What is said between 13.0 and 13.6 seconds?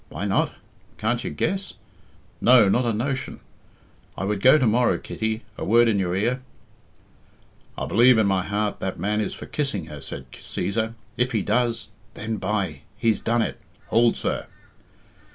done